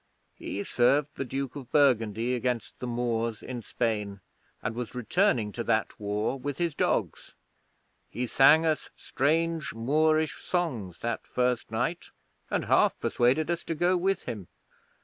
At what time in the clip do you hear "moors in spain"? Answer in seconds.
2.87-4.21